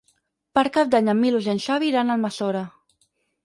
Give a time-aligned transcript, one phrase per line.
[0.57, 2.67] Per Cap d'Any en Milos i en Xavi iran a Almassora.